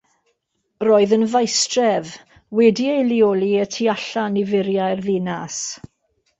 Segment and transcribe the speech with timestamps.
[0.87, 2.15] Roedd yn faestref,
[2.61, 5.57] wedi ei leoli y tu allan i furiau'r ddinas.